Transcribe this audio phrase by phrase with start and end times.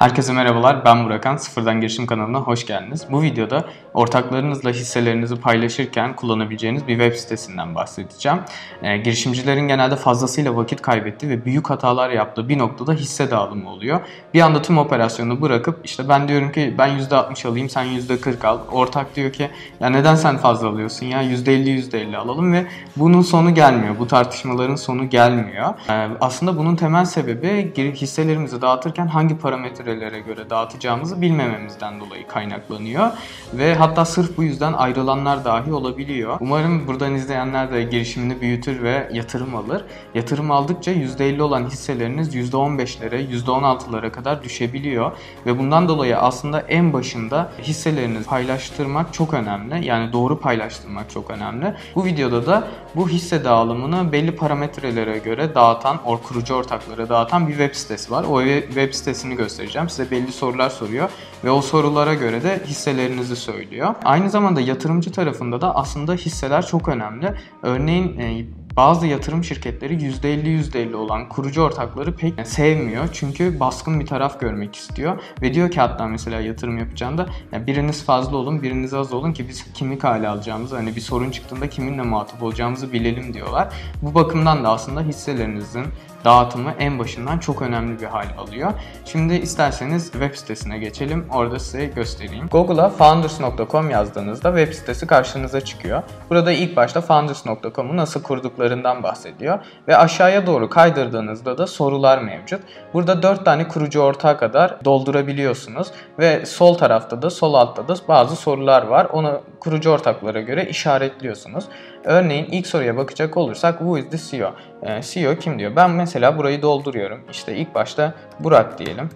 [0.00, 1.36] Herkese merhabalar, ben Burakan.
[1.36, 3.06] Sıfırdan Girişim kanalına hoş geldiniz.
[3.10, 8.38] Bu videoda ortaklarınızla hisselerinizi paylaşırken kullanabileceğiniz bir web sitesinden bahsedeceğim.
[8.82, 14.00] E, girişimcilerin genelde fazlasıyla vakit kaybettiği ve büyük hatalar yaptığı bir noktada hisse dağılımı oluyor.
[14.34, 18.58] Bir anda tüm operasyonu bırakıp işte ben diyorum ki ben %60 alayım sen %40 al.
[18.72, 23.54] Ortak diyor ki ya neden sen fazla alıyorsun ya %50 %50 alalım ve bunun sonu
[23.54, 23.98] gelmiyor.
[23.98, 25.74] Bu tartışmaların sonu gelmiyor.
[25.88, 33.10] E, aslında bunun temel sebebi hisselerimizi dağıtırken hangi parametre çevrelere göre dağıtacağımızı bilmememizden dolayı kaynaklanıyor.
[33.54, 36.36] Ve hatta sırf bu yüzden ayrılanlar dahi olabiliyor.
[36.40, 39.84] Umarım buradan izleyenler de girişimini büyütür ve yatırım alır.
[40.14, 45.12] Yatırım aldıkça %50 olan hisseleriniz %15'lere, %16'lara kadar düşebiliyor.
[45.46, 49.86] Ve bundan dolayı aslında en başında hisselerinizi paylaştırmak çok önemli.
[49.86, 51.74] Yani doğru paylaştırmak çok önemli.
[51.94, 57.52] Bu videoda da bu hisse dağılımını belli parametrelere göre dağıtan, or kurucu ortaklara dağıtan bir
[57.52, 58.24] web sitesi var.
[58.30, 59.88] O web sitesini göstereceğim vereceğim.
[59.88, 61.10] Size belli sorular soruyor
[61.44, 63.94] ve o sorulara göre de hisselerinizi söylüyor.
[64.04, 67.34] Aynı zamanda yatırımcı tarafında da aslında hisseler çok önemli.
[67.62, 68.44] Örneğin e,
[68.76, 73.08] bazı yatırım şirketleri %50 %50 olan kurucu ortakları pek sevmiyor.
[73.12, 75.22] Çünkü baskın bir taraf görmek istiyor.
[75.42, 79.48] Ve diyor ki hatta mesela yatırım yapacağında ya biriniz fazla olun, biriniz az olun ki
[79.48, 83.68] biz kimlik hale alacağımızı, hani bir sorun çıktığında kiminle muhatap olacağımızı bilelim diyorlar.
[84.02, 85.86] Bu bakımdan da aslında hisselerinizin
[86.24, 88.72] dağıtımı en başından çok önemli bir hal alıyor.
[89.04, 91.26] Şimdi isterseniz web sitesine geçelim.
[91.30, 92.48] Orada size göstereyim.
[92.48, 96.02] Google'a founders.com yazdığınızda web sitesi karşınıza çıkıyor.
[96.30, 98.22] Burada ilk başta founders.com'u nasıl
[98.60, 99.58] kurduklarından bahsediyor.
[99.88, 102.60] Ve aşağıya doğru kaydırdığınızda da sorular mevcut.
[102.94, 105.88] Burada 4 tane kurucu ortağı kadar doldurabiliyorsunuz.
[106.18, 109.06] Ve sol tarafta da sol altta da bazı sorular var.
[109.12, 111.64] Onu kurucu ortaklara göre işaretliyorsunuz.
[112.04, 114.54] Örneğin ilk soruya bakacak olursak who is the CEO?
[114.82, 115.76] Ee, CEO kim diyor?
[115.76, 117.20] Ben mesela burayı dolduruyorum.
[117.30, 119.08] İşte ilk başta Burak diyelim.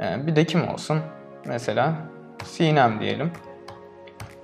[0.00, 0.98] Ee, bir de kim olsun?
[1.46, 1.92] Mesela
[2.44, 3.32] Sinem diyelim.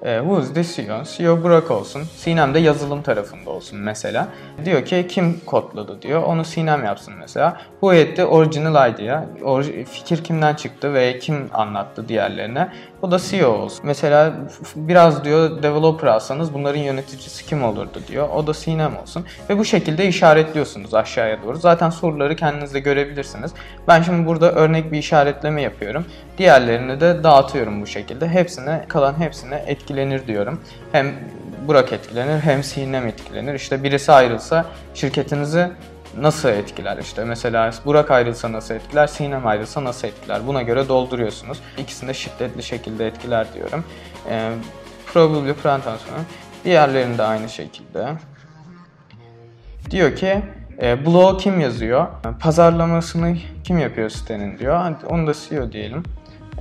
[0.05, 1.05] E, who is the CEO?
[1.05, 2.02] CEO Burak olsun.
[2.16, 4.28] Sinem de yazılım tarafında olsun mesela.
[4.64, 6.23] Diyor ki kim kodladı diyor.
[6.23, 7.61] Onu Sinem yapsın mesela.
[7.80, 9.24] Who had the original idea?
[9.90, 12.68] fikir kimden çıktı ve kim anlattı diğerlerine?
[13.04, 13.80] O da CEO olsun.
[13.86, 14.34] Mesela
[14.76, 18.28] biraz diyor developer alsanız bunların yöneticisi kim olurdu diyor.
[18.28, 19.26] O da Sinem olsun.
[19.50, 21.56] Ve bu şekilde işaretliyorsunuz aşağıya doğru.
[21.56, 23.52] Zaten soruları kendiniz de görebilirsiniz.
[23.88, 26.06] Ben şimdi burada örnek bir işaretleme yapıyorum.
[26.38, 28.28] Diğerlerini de dağıtıyorum bu şekilde.
[28.28, 30.60] Hepsine kalan hepsine etkilenir diyorum.
[30.92, 31.14] Hem
[31.68, 33.54] Burak etkilenir hem Sinem etkilenir.
[33.54, 35.70] İşte birisi ayrılsa şirketinizi
[36.20, 41.58] nasıl etkiler işte mesela Burak ayrılsa nasıl etkiler, Sinem ayrılsa nasıl etkiler buna göre dolduruyorsunuz.
[41.79, 43.85] İkisini de şiddetli şekilde etkiler diyorum.
[44.30, 44.51] E,
[45.07, 46.19] probably plantasyonu
[46.64, 48.08] diğerlerinde aynı şekilde.
[49.91, 50.42] Diyor ki
[50.83, 52.07] e, blog kim yazıyor?
[52.41, 54.95] Pazarlamasını kim yapıyor sitenin diyor.
[55.08, 56.02] Onu da CEO diyelim.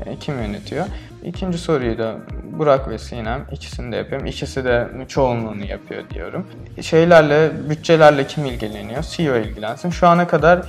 [0.05, 0.85] E, kim yönetiyor?
[1.23, 4.27] İkinci soruyu da Burak ve Sinem ikisini de yapıyorum.
[4.27, 6.47] İkisi de çoğunluğunu yapıyor diyorum.
[6.81, 9.03] Şeylerle, bütçelerle kim ilgileniyor?
[9.03, 9.89] CEO ilgilensin.
[9.89, 10.61] Şu ana kadar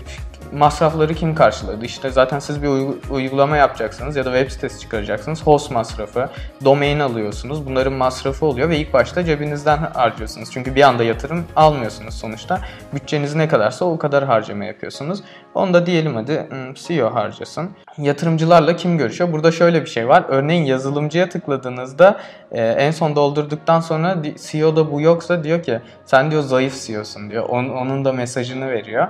[0.52, 1.84] masrafları kim karşıladı?
[1.84, 2.68] İşte zaten siz bir
[3.10, 5.46] uygulama yapacaksınız ya da web sitesi çıkaracaksınız.
[5.46, 6.28] Host masrafı,
[6.64, 7.66] domain alıyorsunuz.
[7.66, 10.48] Bunların masrafı oluyor ve ilk başta cebinizden harcıyorsunuz.
[10.52, 12.60] Çünkü bir anda yatırım almıyorsunuz sonuçta.
[12.94, 15.20] Bütçeniz ne kadarsa o kadar harcama yapıyorsunuz.
[15.54, 17.70] Onu da diyelim hadi hmm, CEO harcasın.
[17.98, 19.32] Yatırımcılarla kim görüşüyor?
[19.32, 20.24] Burada şöyle bir şey var.
[20.28, 22.20] Örneğin yazılımcıya tıkladığınızda
[22.52, 24.16] e, en son doldurduktan sonra
[24.50, 27.48] CEO'da bu yoksa diyor ki sen diyor zayıf CEO'sun diyor.
[27.48, 29.08] Onun da mesajını veriyor.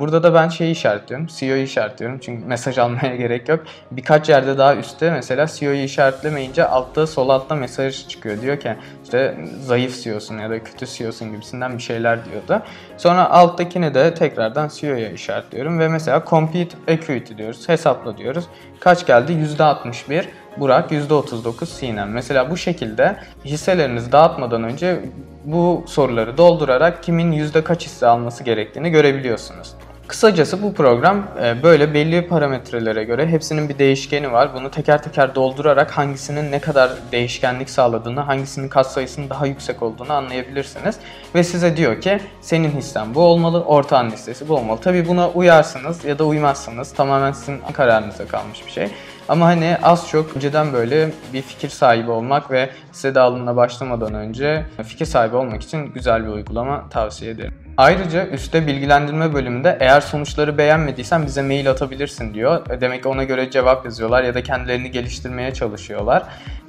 [0.00, 1.26] Burada da ben şeyi işaretliyorum.
[1.26, 2.18] CEO'yu işaretliyorum.
[2.18, 3.60] Çünkü mesaj almaya gerek yok.
[3.90, 8.42] Birkaç yerde daha üstte mesela CEO'yu işaretlemeyince altta sol altta mesaj çıkıyor.
[8.42, 12.64] Diyor ki işte zayıf CEO'sun ya da kötü CEO'sun gibisinden bir şeyler diyordu.
[12.96, 17.68] Sonra alttakini de tekrardan CEO'ya işaretliyorum ve mesela compete equity diyoruz.
[17.68, 18.44] Hesapla diyoruz.
[18.80, 19.32] Kaç geldi?
[19.32, 20.24] %61.
[20.56, 22.10] Burak %39 Sinem.
[22.10, 25.00] Mesela bu şekilde hisselerinizi dağıtmadan önce
[25.44, 29.74] bu soruları doldurarak kimin yüzde kaç hisse alması gerektiğini görebiliyorsunuz.
[30.10, 34.54] Kısacası bu program e, böyle belli parametrelere göre hepsinin bir değişkeni var.
[34.54, 40.12] Bunu teker teker doldurarak hangisinin ne kadar değişkenlik sağladığını, hangisinin kat sayısının daha yüksek olduğunu
[40.12, 40.96] anlayabilirsiniz.
[41.34, 44.80] Ve size diyor ki senin hissen bu olmalı, ortağın listesi bu olmalı.
[44.80, 46.94] Tabi buna uyarsınız ya da uymazsınız.
[46.94, 48.88] Tamamen sizin kararınıza kalmış bir şey.
[49.28, 54.66] Ama hani az çok önceden böyle bir fikir sahibi olmak ve hisse dağılımına başlamadan önce
[54.82, 57.69] fikir sahibi olmak için güzel bir uygulama tavsiye ederim.
[57.80, 62.80] Ayrıca üstte bilgilendirme bölümünde eğer sonuçları beğenmediysen bize mail atabilirsin diyor.
[62.80, 66.22] Demek ki ona göre cevap yazıyorlar ya da kendilerini geliştirmeye çalışıyorlar.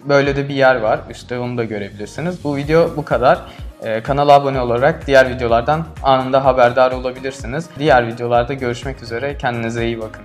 [0.10, 1.00] Böyle de bir yer var.
[1.10, 2.44] Üstte onu da görebilirsiniz.
[2.44, 3.42] Bu video bu kadar.
[3.84, 7.66] Ee, kanala abone olarak diğer videolardan anında haberdar olabilirsiniz.
[7.80, 9.38] Diğer videolarda görüşmek üzere.
[9.38, 10.24] Kendinize iyi bakın.